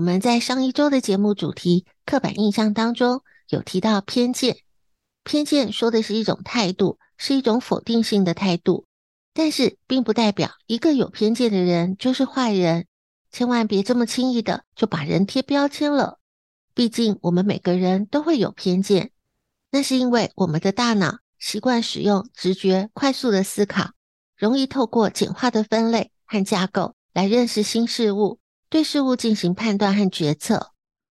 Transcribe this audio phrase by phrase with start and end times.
[0.00, 3.20] 我们在上一周的节目主题“刻板印象”当中
[3.50, 4.56] 有提到偏见。
[5.24, 8.86] 偏见说的是一种态度，是一种否定性的态度，
[9.34, 12.86] 但是并不代表一个有偏见的人就是坏人。
[13.30, 16.18] 千万别这么轻易的就把人贴标签了。
[16.72, 19.10] 毕竟我们每个人都会有偏见，
[19.70, 21.18] 那是因为我们的大脑。
[21.38, 23.90] 习惯使用直觉、快速的思考，
[24.34, 28.39] 容易透过简化的分类和架构来认识新事物，
[28.70, 30.70] 对事物进行判断和决策，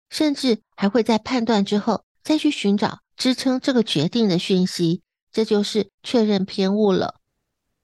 [0.10, 7.16] 甚至还会在判断之后再去寻找支撑这个决定的讯息，这就是确认偏误了。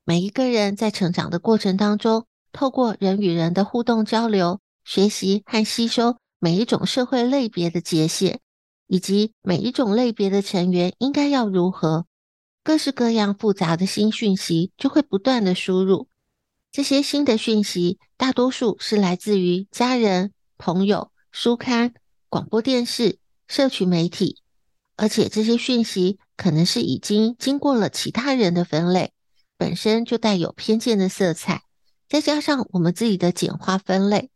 [0.06, 8.42] 每一个人在成长的过程当中，透过人与人的互动交流，学习和吸收每一种社会类别的界限，
[8.86, 12.06] 以及每一种类别的成员应该要如何。
[12.64, 16.08] 各式各样复杂的新讯息就会不断的输入，
[16.74, 21.94] 这些新的讯息大多数是来自于家人、朋友、书刊、
[22.30, 24.42] 广播电视、社群媒体，
[24.96, 29.14] 而且这些讯息可能是已经经过了其他人的分类，
[29.56, 31.62] 本身就带有偏见的色彩，
[32.10, 34.32] 再加上我们自己的简化分类，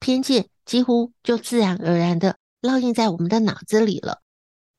[0.00, 4.22] 偏见几乎就自然而然的烙印在我们的脑子里了。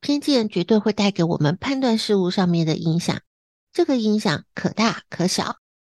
[0.01, 3.22] 偏见绝对会带给我们判断事物上面的影响，
[3.72, 5.56] 这个影响可大可小。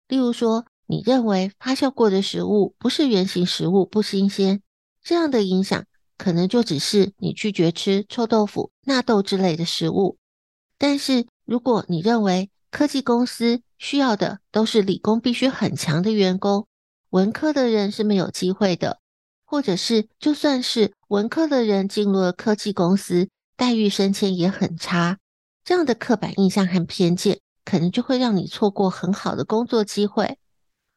[0.10, 4.62] 例如说，你认为发酵过的食物不是原型食物，不新鲜，
[5.04, 5.86] 这样的影响
[6.18, 10.18] 可能就只是你拒绝吃臭豆腐、纳豆之类的食物。
[10.78, 16.68] 但是，如果你认为科技公司需要的都是理工必须很强的员工，
[17.10, 19.00] 文科的人是没有机会的，
[19.46, 23.28] 或者是就算是文科的人进入了科技公司，
[23.58, 25.18] 待遇升迁也很差，
[25.66, 30.38] 这样的刻板印象和偏见，可能就会让你错过很好的工作机会。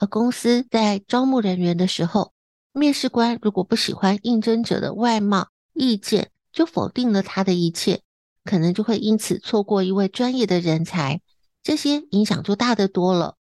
[0.00, 2.32] 而公司在招募人员的时候，
[2.72, 8.00] 面试官如果不喜欢应征者的外貌、意见，就否定了他的一切，
[8.42, 11.20] 可能就会因此错过一位专业的人才。
[11.62, 13.36] 这些影响就大得多了。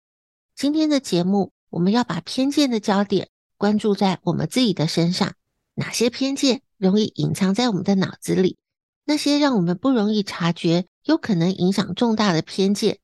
[0.54, 3.28] 今天的节目，我们要把偏见的焦点
[3.58, 5.34] 关注在我们自己的身上，
[5.74, 8.56] 哪些偏见容易隐藏在我们的脑子里？
[9.04, 12.98] 那些让我们不容易察觉、有可能影响重大的偏见，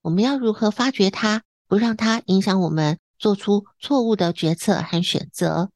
[0.00, 5.70] 我们要如何发掘它，不让它影响我们做出错误的决策和选择？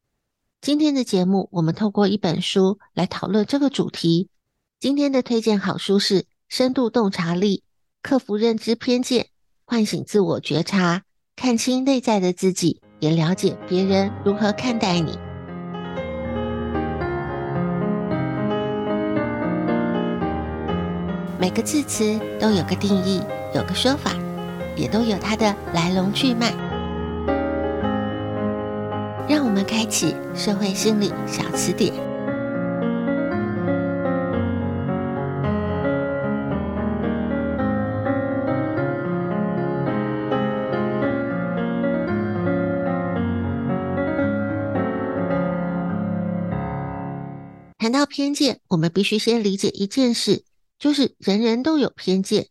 [0.60, 4.28] 今天的节目，我们透过一本书来讨论这个主题。
[4.80, 7.62] 今天的推荐好书是《深度洞察力：
[8.02, 9.28] 克服认知偏见，
[9.64, 11.04] 唤醒自我觉察，
[11.36, 15.12] 看清内在的自己，也了解别人如何看待你》。
[21.40, 23.22] 每个字词都有个定义，
[23.54, 24.12] 有个说法，
[24.78, 26.54] 也都有它的来龙去脉。
[29.28, 31.92] 让我们开启社会心理小词典。
[47.78, 50.44] 谈到偏见，我们必须先理解一件事。
[50.78, 52.46] 就是人人都有偏见。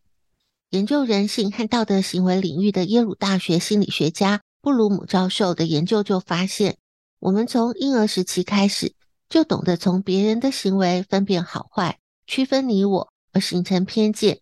[0.70, 6.76] 研究人性和道德行为领域的耶鲁大学心理学家布鲁姆教授的研究就发现，
[7.20, 8.92] 我们从婴儿时期开始
[9.30, 14.40] 就懂得从别人的行为分辨好坏，区分你我而形成偏见。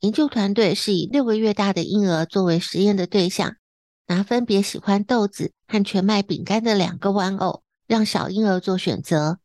[0.00, 3.56] 研究团队是以六个月大的婴儿作为实验的对象，
[4.06, 9.40] 拿分别喜欢豆子和全麦饼干的两个玩偶，让小婴儿做选择。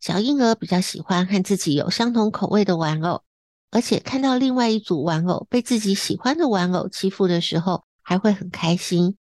[0.00, 3.22] 小婴儿比较喜欢和自己有相同口味的玩偶，
[3.70, 9.16] 而且看到另外一组玩偶被自己喜欢的玩偶欺负的时候，还会很开心。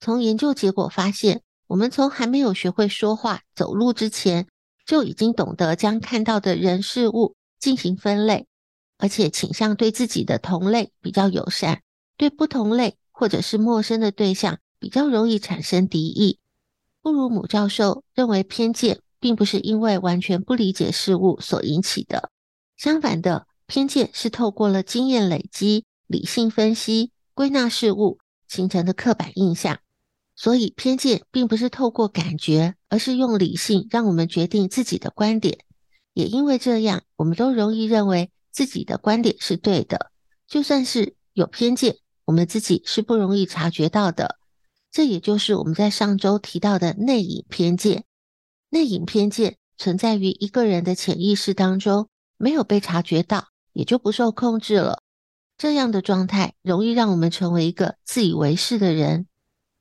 [0.00, 4.46] 从研究结果发现，我们从还没有学会说话、走路之前，
[4.84, 8.46] 就已经懂得将看到的人事物进行分类，
[8.98, 11.82] 而且倾向对自己的同类比较友善，
[12.16, 16.38] 对不同类或者是陌生的对象比较容易产生敌意。
[17.00, 19.00] 布鲁姆教授认为偏见。
[19.20, 22.30] 并不是因为完全不理解事物所引起的，
[22.76, 29.78] 相反的，偏见是透过了经验累积、理性分析、归纳事物形成的刻板印象。
[30.36, 35.58] 所以，偏见并不是透过感觉，而是用理性让我们决定自己的观点。
[36.12, 40.10] 也因为这样，我们都容易认为自己的观点是对的，
[40.48, 44.36] 就算是有偏见，我们自己是不容易察觉到的。
[44.90, 48.04] 这也就是我们在上周提到的内隐偏见。
[48.70, 55.02] 内隐偏见存在于一个人的潜意识当中，没有被察觉到，也就不受控制了。
[55.58, 59.24] 这样的状态容易让我们成为一个自以为是的人。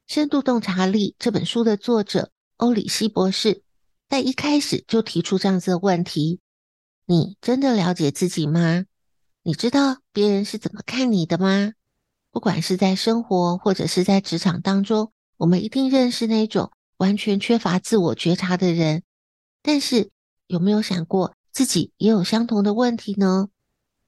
[0.14, 3.64] 《深度洞察力》这本书的作者欧里希博士
[4.10, 6.42] 在一开始就提出这样子的问题：
[7.06, 8.84] 你真的了解自己吗？
[9.44, 11.72] 你知道别人是怎么看你的吗？
[12.32, 16.72] 不管是在生活或者是在职场当中，我们一定认识那种。
[16.98, 19.04] 完全缺乏自我觉察的人，
[19.62, 20.12] 但是
[20.48, 23.50] 有没有想过自己也有相同的问题呢？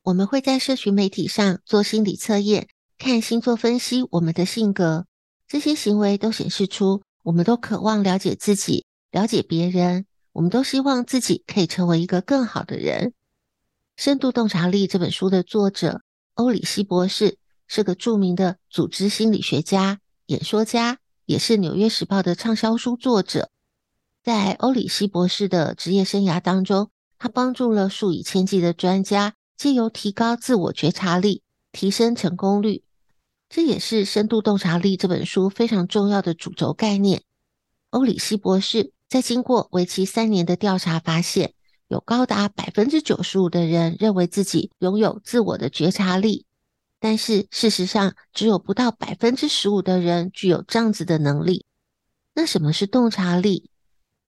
[0.06, 2.68] 我们会在社群媒体上做心理测验，
[3.00, 5.08] 看星座分析我们的性格，
[5.48, 13.08] 这些行为都显示出我们都渴望了解自己，了解别人，我们都希望自己可以成为一个更好的人。
[13.98, 16.02] 《深度洞察力》这本书的作者
[16.36, 21.00] 欧里希博士是个著名的组织心理学家、演说家。
[21.26, 23.50] 也是《纽约时报》的畅销书作者，
[24.24, 31.42] 在欧里希博士的职业生涯当中，他帮助了数以千计的专家，借由提高自我觉察力，
[31.72, 32.84] 提升成功率。
[33.48, 37.24] 这也是《深度洞察力》这本书非常重要的主轴概念。
[37.92, 41.54] 欧里希博士在经过为期三年的调查发现，
[41.88, 46.46] 有高达百分之九十五的人认为自己拥有自我的觉察力。
[47.00, 51.66] 但是事实上，只有不到百分之十五的人具有这样子的能力。
[52.34, 53.70] 那什么是洞察力？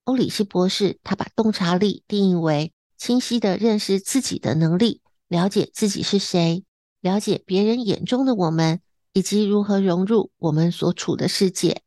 [0.03, 6.63] 欧里希博士他把洞察力定义为清晰地认识自己的能力，了解自己是谁，
[7.01, 8.81] 了解别人眼中的我们，
[9.13, 11.81] 以及如何融入我们所处的世界。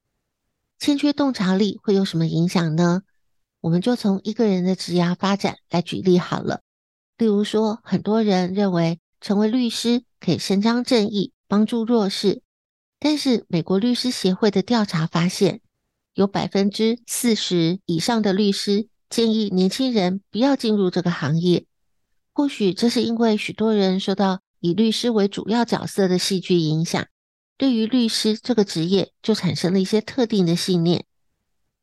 [0.78, 3.02] 欠缺洞察力会有什么影响呢？
[3.60, 6.60] 我们就从一个人的职涯发展来举例好了。
[7.18, 10.04] 例如说，很多人认为成为律师。
[10.22, 12.42] 可以伸张正义，帮助弱势。
[12.98, 15.62] 但是，美国律师协会的调查发现，
[16.12, 21.64] 有百分之四十以上的律师建议年轻人不要进入这个行业。
[22.40, 27.06] 或许这是因为许多人受到以律师为主要角色的戏剧影响，
[27.58, 31.04] 对于律师这个职业就产生了一些特定的信念。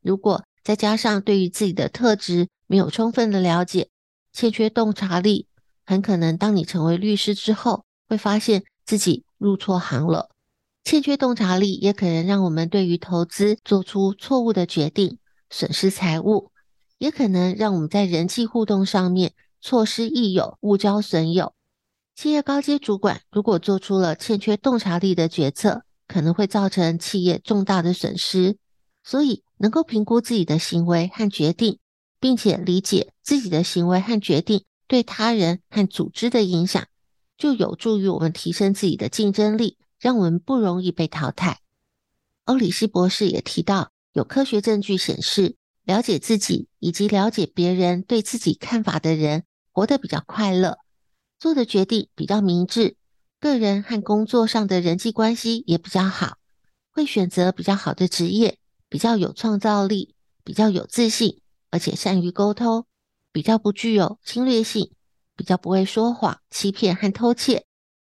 [0.01, 3.89] 如果再加上对于自己的特质没有充分的了解，
[4.33, 5.45] 欠缺洞察力，
[5.85, 10.31] 很可能当你成为律师之后，会发现自己入错行了，
[10.83, 15.19] 欠缺洞察力也可能让我们对于投资做出错误的决定，
[15.51, 16.49] 损失财物，
[16.97, 21.53] 也可能让我们在人际互动上面错失益友，误交损友。
[22.15, 28.57] 企业高阶主管如果做出了欠缺洞察力的决策，可能会造成企业重大的损失。
[29.03, 31.79] 所以，能够评估自己的行为和决定，
[32.19, 36.87] 并且理解自己的行为和决定对他人和组织的影响。
[37.37, 41.59] 就有助于我们提升自己的竞争力，让我们不容易被淘汰。
[42.45, 45.55] 欧里希博士也提到，有科学证据显示，
[45.87, 50.79] 了解自己以及了解别人对自己看法的人，活得比较快乐，
[51.39, 52.97] 做的决定比较明智，
[53.39, 56.39] 个人和工作上的人际关系也比较好，
[56.91, 58.57] 会选择比较好的职业，
[58.89, 60.13] 比较有创造力，
[60.43, 61.39] 比较有自信，
[61.71, 62.85] 而且善于沟通，
[63.31, 64.91] 比较不具有侵略性。
[65.37, 67.65] 比较不会说谎、欺骗和偷窃，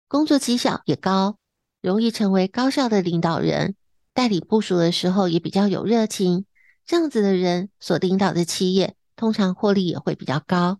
[0.10, 1.38] 工作绩效也高，
[1.82, 3.76] 容易成为高效的领导人。
[4.14, 6.46] 代理部署的时候也比较有热情，
[6.86, 10.80] 这样子的人所领导的企业通常获利也会比较高。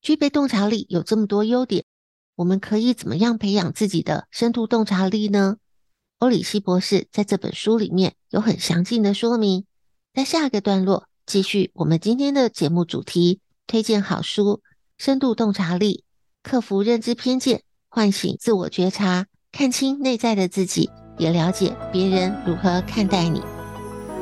[0.00, 1.84] 具备洞察力有这么多优点，
[2.36, 5.56] 我们可以怎么样培养自己的深度洞察力呢？
[6.18, 9.64] 欧里希博士在这本书里面有很详尽的说明。
[10.14, 14.62] 在下一个段落继续我们今天的节目主题，推荐好书。
[14.96, 16.02] 深度洞察力
[16.42, 23.40] 克服认知偏见，唤醒自我觉察，看清内在的自己，也了解别人如何看待你。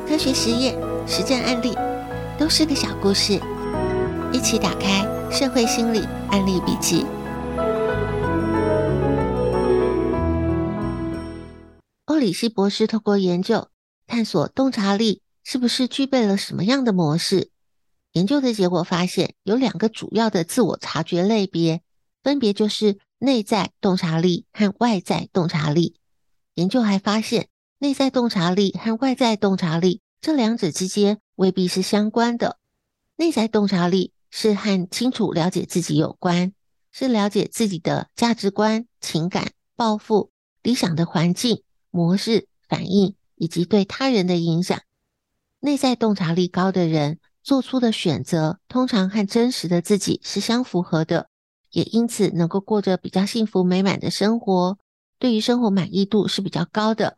[0.07, 0.77] 科学实验、
[1.09, 1.73] 实战案例，
[2.37, 3.39] 都是个小故事。
[4.33, 7.01] 一起打开《社会心理案例笔记》。
[12.05, 13.69] 欧里希博士透过研究，
[14.05, 17.51] 探索洞察力是不是具备了什么样的模式。
[18.11, 21.81] 研究的结果发现，有两个主要的自我察觉类别，
[22.21, 25.95] 分别就是内在洞察力和外在洞察力。
[26.55, 27.47] 研究还发现，
[27.79, 32.57] 内在洞察力和外在洞察力这两者之间未必是相关的。
[33.15, 36.53] 内在洞察力是和清楚了解自己有关，
[36.91, 40.31] 是了解自己的价值观、情感、抱负、
[40.61, 44.79] 理想的环境、模式、反应以及对他人的影响。
[45.59, 51.29] 内在洞察力高的人，做出的选择通常和真实的自己是相符合的，
[51.71, 54.77] 也因此能够过着比较幸福美满的生活，
[55.17, 57.17] 对于生活满意度是比较高的。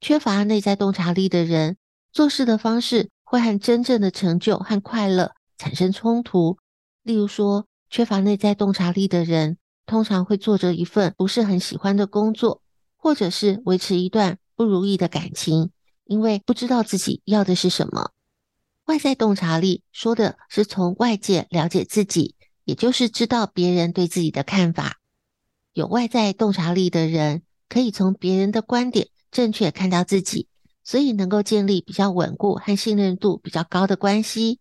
[0.00, 1.78] 缺乏内在洞察力的人，
[2.14, 6.58] 做事的方式会和真正的成就和快乐产生冲突。
[7.02, 12.62] 例如说，缺乏内在洞察力的人，通常会做着一份不是很喜欢的工作，
[12.96, 15.72] 或者是维持一段不如意的感情，
[16.04, 18.12] 因为不知道自己要的是什么。
[18.84, 25.00] 外在洞察力说的是从外界了解自己，也就是知道别人对自己的看法。
[25.72, 30.46] 有外在洞察力的人，可以从别人的观点正确看到自己，
[30.84, 34.60] 所以能够建立比较稳固和信任度比较高的关系。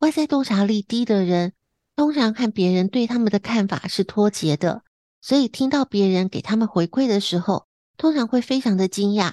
[0.00, 1.52] 外在洞察力低的人，
[1.96, 4.82] 通常和别人对他们的看法是脱节的，
[5.22, 9.32] 所以听到别人给他们回馈的时候，通常会非常的惊讶，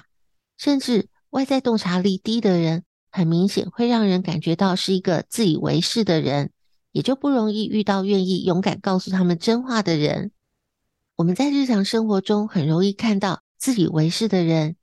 [0.56, 2.84] 甚至外在洞察力低的人。
[3.14, 6.50] 很明显会让人感觉到是一个自以为是的人，
[6.92, 10.30] 也就不容易遇到愿意勇敢告诉他们真话的人。
[11.16, 14.76] 我们在日常生活中很容易看到自以为是的人，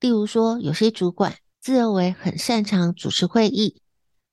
[0.00, 3.80] 例如说，有些主管自认为很擅长主持会议，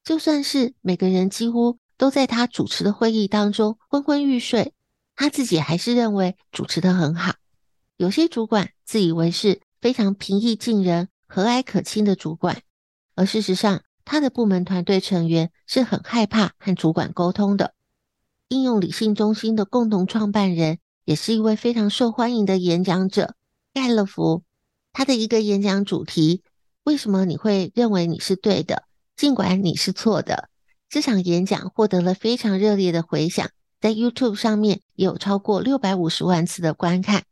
[0.03, 4.74] 就算是每个人几乎都在他主持的会议当中昏昏欲睡，
[5.15, 7.36] 他自己还是认为主持得很好。
[7.96, 12.62] 有些主管自以为是非常平易近人、和蔼可亲的主管。
[13.15, 17.74] 而事实上，他的部门团队成员是很害怕和主管沟通的。
[18.50, 23.36] 应用理性中心的共同创办人，也是一位非常受欢迎的演讲者
[23.74, 24.43] 盖勒夫。
[24.94, 26.42] 他的一个演讲主题：
[26.86, 28.84] 为什么你会认为你是对的，
[29.18, 30.50] 尽管你是错的？
[30.88, 33.50] 这场演讲获得了非常热烈的回响，
[33.82, 37.24] 在 YouTube 上面也有超过六百五十万次的观看。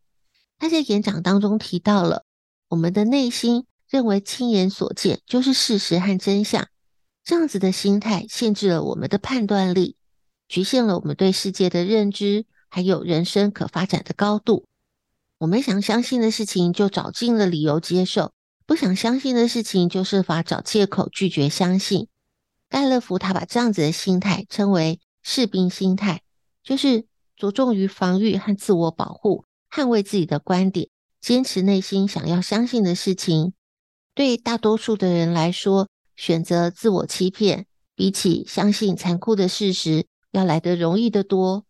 [0.60, 2.26] 他在演讲当中提到了
[2.68, 3.66] 我们的内心。
[3.90, 6.66] 认为亲眼所见就是事实和真相，
[7.26, 9.98] 这样子的心态限制了我们的判断力，
[10.48, 14.66] 局限了我们对世界的认知，还有人生可发展的高度。
[15.42, 18.32] 我们想相信的事情就找尽了理由接受，
[18.68, 22.10] 不想相信的事情就设法找借口拒绝相信。
[22.70, 26.22] 盖勒夫他把这样子的心态称为士兵心态，
[26.62, 33.54] 就是着重于防御和自我保护，捍卫自己的观点，坚持内心想要相信的事情。
[34.14, 41.66] 对大多数的人来说，选择自我欺骗，比起相信残酷的事实，要来得容易得多。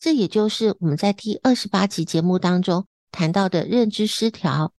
[0.00, 4.72] 这也就是我们在第二十八集节目当中谈到的认知失调。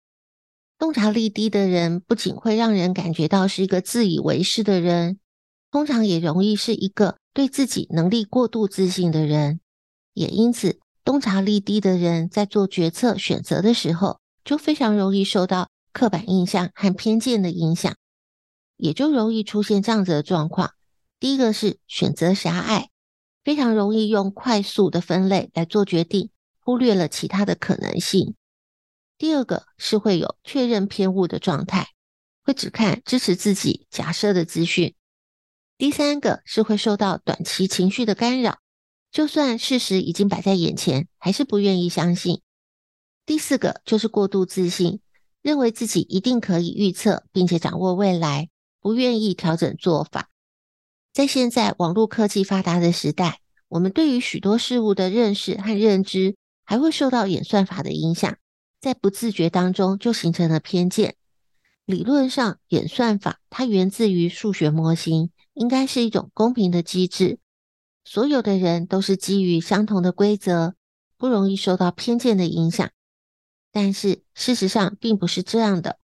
[0.76, 5.20] 洞察力低的人，不仅会让人感觉到是一个自以为是的人，
[5.70, 9.60] 通常也容易是一个对自己能力过度自信的人。
[10.14, 15.68] 也因此，洞察力低的人在做决策选择的时候，就非常容易受到。
[15.94, 17.94] 刻板印象和偏见的影响，
[18.78, 20.70] 也就容易出现这样子的状况。
[21.20, 22.88] 第一个是选择狭隘，
[23.44, 26.30] 非常容易用快速的分类来做决定，
[26.62, 28.34] 忽略了其他的可能性。
[29.18, 31.88] 第二个是会有确认偏误的状态，
[32.42, 34.94] 会只看支持自己假设的资讯。
[35.76, 38.58] 第三个是会受到短期情绪的干扰，
[39.10, 42.40] 就算事实已经摆在眼前，还是不愿意相信。
[43.26, 45.00] 第四个就是过度自信。
[45.42, 48.48] 认为自己一定可以预测并且掌握未来，
[48.80, 50.30] 不愿意调整做法。
[51.12, 58.36] 在现在网络科技发达的时代，我们对于许多事物的认识和认知，还会受到演算法的影响，
[58.80, 61.16] 在不自觉当中就形成了偏见。
[61.84, 67.38] 理论上，演算法它源自于数学模型，应该是一种公平的机制，
[68.04, 70.74] 所有的人都是基于相同的规则，
[71.18, 72.88] 不容易受到偏见的影响。
[73.72, 75.98] 但是事实上并不是这样的。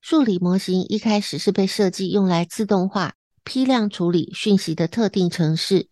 [0.00, 5.88] 数理模型一开始是被设计用来自动化批量处理讯息的特定程式。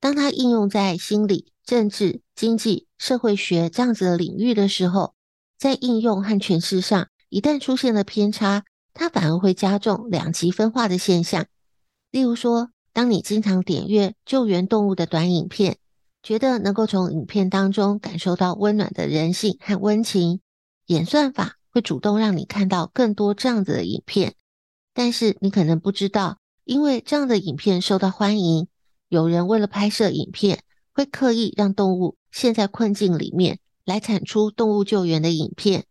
[0.00, 5.14] 当它应用在心理、政治、经济、社会学这样子的领域的时候，
[5.56, 11.46] 在应用和诠释上，一旦出现了偏差，它反而会加重两极分化的现象。
[12.10, 15.78] 例如说，当你经常点阅救援动物的短影片，
[16.22, 20.40] 觉得能够从影片当中感受到温暖的人性和温情，
[20.86, 24.34] 演算法会主动让你看到更多这样子的影片。
[24.92, 28.68] 但是你可能不知道，因为这样的影片受到欢迎，
[29.08, 30.62] 有人为了拍摄影片，
[30.92, 35.84] 会刻意让动物陷在困境里面，来产出动物救援的影片。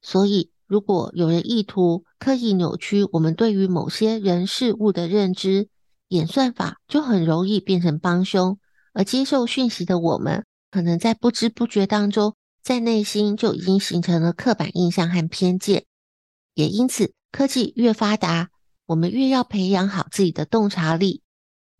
[0.00, 5.68] 所以，如果有人意图刻意扭曲我们对于某些人事物的认知，
[6.08, 8.58] 演算法就很容易变成帮凶，
[8.94, 15.84] 而接受讯息的我们，可能在不知不觉当中，在内心就已经形成了刻板印象和偏见。
[16.54, 18.48] 也因此，科技越发达，
[18.86, 21.20] 我们越要培养好自己的洞察力。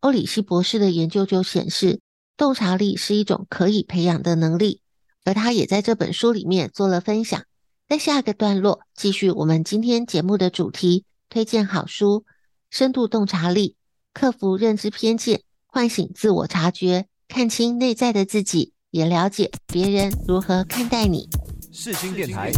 [0.01, 2.01] 欧里希博士的研究就显示，
[2.37, 4.81] 洞察力是一种可以培养的能力，
[5.25, 7.43] 而他也在这本书里面做了分享。
[7.88, 12.21] 在下个段落，继续我们今天节目的主题，推荐好书
[12.71, 13.76] 《深度洞察力：
[14.12, 21.29] 克服认知偏见，唤醒自我察觉，看清内在的自己，也了解别人如何看待你》。
[21.76, 22.50] 世新电台，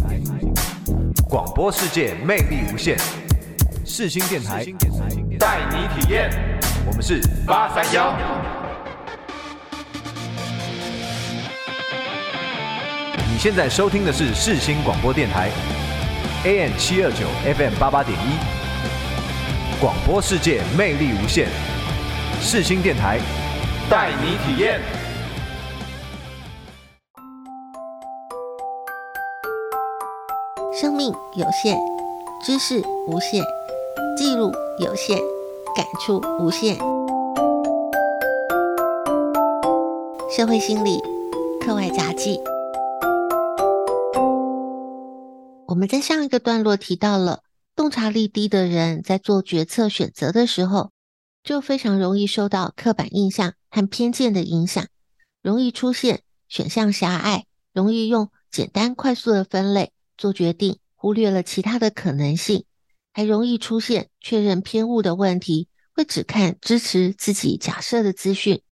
[1.29, 2.97] 广播世界魅力无限。
[3.85, 4.65] 世新电台，
[5.39, 6.31] 带你体验。
[6.87, 8.56] 我们是八三幺。
[13.47, 15.49] 现在收听的是世新广播电台
[16.43, 21.47] ，AM 七二九 FM 八八点一，广播世界魅力无限，
[22.41, 23.21] 世新电台
[23.89, 24.81] 带你体验。
[30.75, 31.79] 生命有限，
[32.45, 33.45] 知识无限，
[34.19, 34.51] 记录
[34.81, 35.19] 有限，
[35.77, 36.77] 感触无限。
[40.37, 41.01] 社会心理
[41.65, 42.41] 课外杂记。
[45.77, 47.43] 我们在上一个段落提到了，
[47.75, 50.91] 洞察力低的人在做决策选择的时候，
[51.45, 54.87] 就非常容易受到刻板印象和偏见的影响，
[55.43, 62.65] 容易出现选项狭隘，容易用简单快速的分类做决定，忽略了其他的可能性，
[63.13, 68.63] 还容易出现确认偏误的问题，会只看支持自己假设的资讯，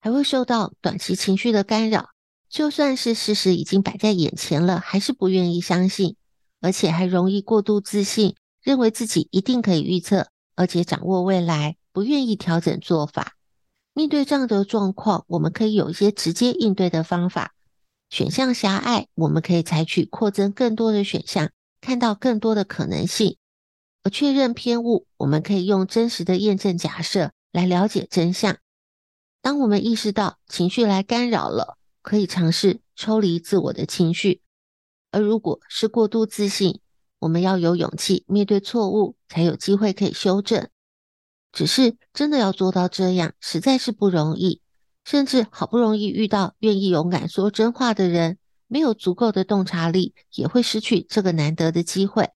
[0.00, 2.10] 还会受到短期情绪的干扰，
[2.48, 6.14] 就算是事实已经摆在眼前了，还是不愿意相信。
[6.62, 13.34] 而且还容易过度自信，认为自己一定可以预测，而且掌握未来，不愿意调整做法。
[13.92, 17.52] 面对这样的状况，我们可以有一些直接应对的方法。
[18.08, 23.36] 选项狭隘，我们可以采取扩增更多的选项，看到更多的可能性。
[24.04, 28.58] 而确认偏误，我们可以用真实的验证假设来了解真相。
[29.40, 34.41] 当我们意识到情绪来干扰了，可以尝试抽离自我的情绪。
[35.12, 36.80] 而如果是过度自信，
[37.20, 40.68] 我们要有勇气面对错误，才有机会可以修正。
[41.52, 44.60] 只是真的要做到这样，实在是不容易。
[45.04, 52.30] 甚至好不容易遇到愿意勇敢说真话的人，没有足够的洞察力，也会失去这个难得的机会。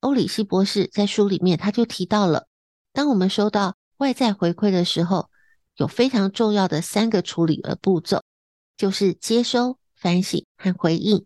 [0.00, 2.46] 欧里希博士在书里面他就提到了，
[2.92, 5.30] 当我们收到外在回馈的时候，
[5.76, 8.22] 有非常重要的三个处理的步骤，
[8.76, 11.24] 就是接收、反省和回应。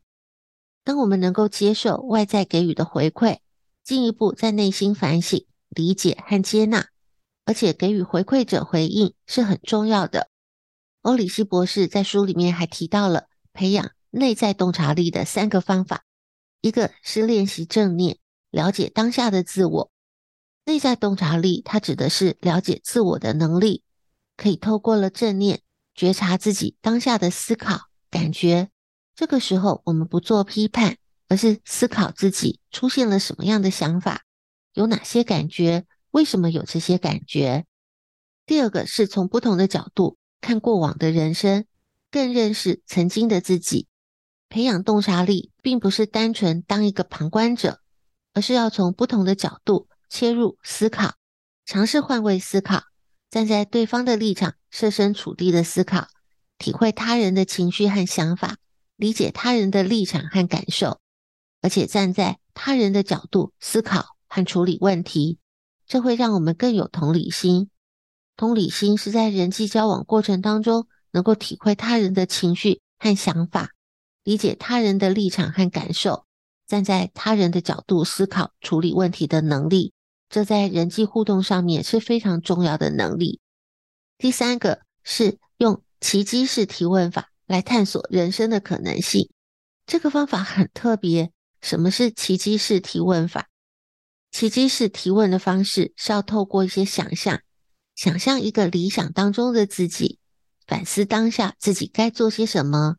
[0.84, 3.38] 当我们能够接受外在给予的回馈，
[3.84, 6.88] 进一步在内心反省、理解和接纳，
[7.44, 10.28] 而且给予回馈者回应是很重要的。
[11.02, 16.04] 欧里希博士在书里面还提到了培养内在洞察力的三个方法，
[16.60, 18.18] 一个是练习正念，
[18.50, 19.90] 了解当下的自我。
[20.64, 23.82] 内在洞察力，它指的是了解自我的能力，
[24.36, 25.62] 可以透过了正念
[25.94, 28.70] 觉察自己当下的思考、感觉。
[29.14, 30.96] 这个时候，我们不做批判，
[31.28, 34.22] 而是思考自己出现了什么样的想法，
[34.72, 37.66] 有哪些感觉，为什么有这些感觉。
[38.46, 41.66] 第二个是从不同的角度看过往的人生，
[42.10, 43.86] 更认识曾经的自己。
[44.48, 47.80] 培养洞察力，并不是单纯当一个旁观者，
[48.34, 51.14] 而是要从不同的角度切入思考，
[51.64, 52.82] 尝试换位思考，
[53.30, 56.08] 站在对方的立场，设身处地的思考，
[56.58, 58.56] 体会他人的情绪和想法。
[59.02, 61.00] 理解他人的立场和感受，
[61.60, 65.38] 而且站在他人的角度思考和处理问题，
[65.88, 67.68] 这会让我们更有同理心。
[68.36, 73.70] 同理心是在人际交往过程当中，能够体会他人的情绪和想法，
[74.22, 76.24] 理解他人的立场和感受，
[76.68, 79.92] 站在他人的角度思考处理问题的能力，
[80.28, 83.40] 这在人际互动上面是非常重要的能力。
[84.16, 89.30] 第三个是用奇迹式提问法来探索人生的可能性。
[89.86, 91.32] 这个方法很特别。
[91.60, 93.48] 什么是奇迹式提问法？
[94.32, 97.40] 奇迹式提问的方式是要透过一些想象，
[97.94, 100.18] 想象一个理想当中的自己，
[100.66, 102.96] 反思当下自己该做些什么。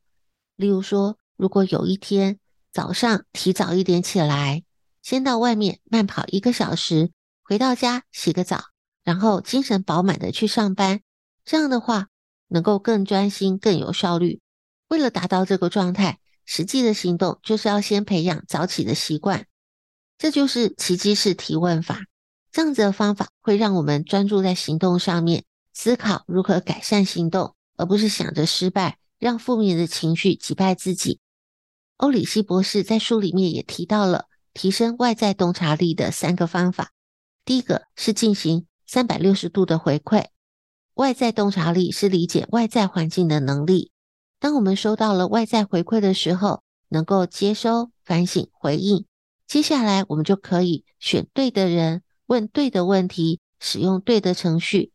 [0.56, 2.39] 例如说，如果有一天
[2.71, 4.63] 早上提早一点起来，
[5.01, 7.12] 先到外面慢跑一个小时，
[7.43, 8.63] 回到家洗个澡，
[9.03, 11.01] 然后精神饱满的去上班，
[11.43, 12.08] 这样的话
[12.47, 14.39] 能够更专心、更有效率。
[14.88, 16.19] 为了达到这个状态。
[16.45, 19.45] 实际的行动就是要先培养早起的习惯，
[20.17, 22.01] 这就是奇迹式提问法。
[22.51, 31.21] 这样子的方法会让我们专注在行动上面，思考如何改善行动，而不是想着失败，让负面的情绪击败自己。
[31.95, 36.91] 欧里希博士在书里面也提到了提升外在洞察力的三个方法。
[37.45, 40.25] 第一个是进行三百六十度的回馈，
[40.95, 43.91] 外在洞察力是理解外在环境的能力。
[44.39, 49.06] 当我们收到了外在回馈的时候，能够接收、反省、回应，
[49.47, 54.91] 接下来我们就可以选对的人，问对的问题，使用对的程序，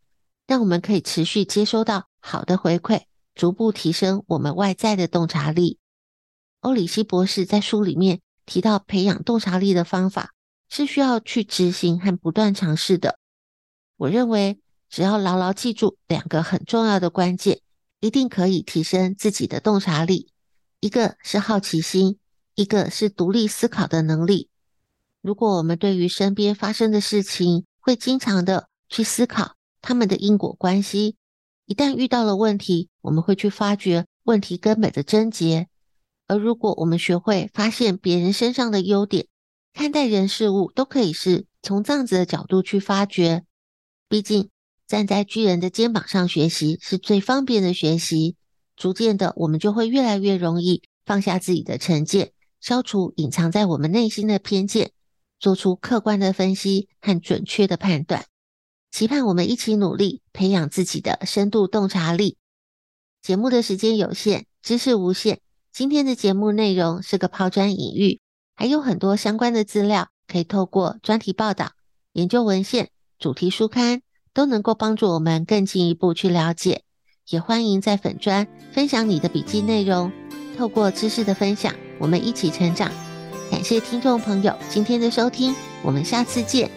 [0.46, 3.02] 让我们可以持续接收到好的回馈，
[3.34, 5.78] 逐步提升我们外在的洞察力。
[6.60, 10.34] 欧里希博士在书里面提到，培养洞察力的方法
[10.68, 13.18] 是需要去执行和不断尝试的。
[13.96, 17.60] 我认为，只要牢牢记住两个很重要的关键。
[18.00, 20.28] 一定可以提升自己的洞察力，
[20.78, 22.20] 一个是好奇心，
[22.54, 24.48] 一个是独立思考的能力。
[25.20, 31.16] 如果我们对于身边发生的事情会经常的去思考他们的因果关系，
[31.66, 35.66] 一旦遇到了问题，我们会去发掘问题根本的症结。
[36.28, 39.26] 而如果我们学会发现别人身上的优点，
[39.72, 43.42] 看待人事物都可以是从这样子的角度去发掘，
[44.08, 44.48] 毕竟。
[44.88, 48.36] 站在巨人的肩膀上学习是最方便的学习，
[48.74, 54.92] 逐渐的，我们就会越来越容易放下自己的成见，消除隐藏在我们内心的偏见，
[55.38, 58.24] 做出客观的分析和准确的判断。
[58.90, 62.38] 期盼我们一起努力，培养自己的深度洞察力。
[63.20, 65.40] 节目的时间有限，知识无限。
[65.70, 68.20] 今天的节目内容是个抛砖引玉，
[68.56, 71.72] 还有很多相关的资料可以透过专题报道、
[72.14, 74.00] 研究文献、主题书刊。
[74.32, 76.82] 都能够帮助我们更进一步去了解，
[77.28, 80.10] 也欢迎在粉专分享你的笔记内容。
[80.56, 82.90] 透过知识的分享，我们一起成长。
[83.50, 86.70] 感谢听众朋友今天的收听，我们下次见。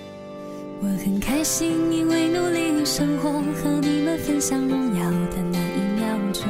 [0.82, 6.44] 我很开心，因为努力生活，和你们分享荣耀的那一秒钟。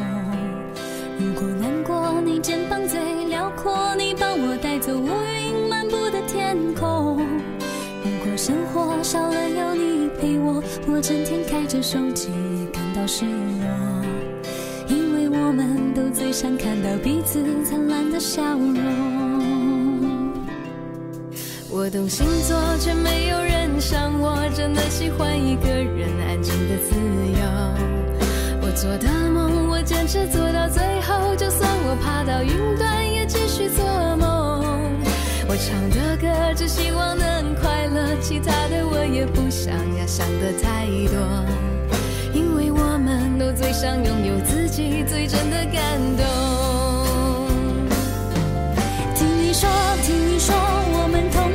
[1.20, 7.18] 如果难过，你肩膀最辽阔，你帮我带走乌云漫步的天空。
[8.04, 9.31] 如果生活少了。
[10.88, 12.30] 我，整天开着手机
[12.74, 13.32] 感到失落，
[14.88, 18.76] 因为我们都最想看到彼此灿烂的笑容。
[21.70, 27.42] 我懂星座，却没有人像我，真的喜欢一个人安静的自由。
[28.62, 33.86] 我做的梦，我坚持做到最后，就算我爬到云端，也继续做
[34.18, 34.31] 梦。
[35.52, 41.20] 我唱的歌，只希望能快乐，其他的我也不想要想的太多，
[42.34, 46.24] 因为我们都最想拥有自己最真的感动。
[49.14, 49.70] 听你说，
[50.04, 51.51] 听你说，我们同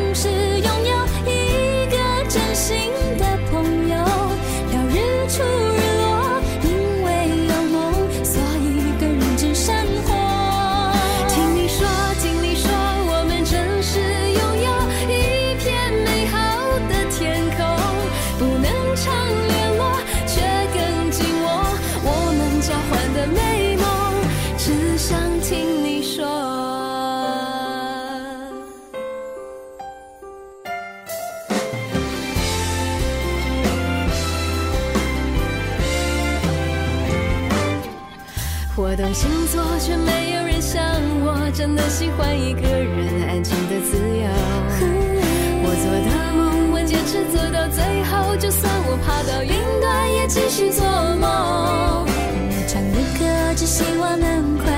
[39.16, 40.84] 星座，却没有人像
[41.24, 44.28] 我，真的喜欢一个人安静的自由。
[45.64, 50.84] 我做的梦，我坚持做到最后，就算我爬到云端，也继续做
[51.16, 52.04] 梦。
[52.04, 53.24] 我唱的歌，
[53.56, 54.75] 只希望能快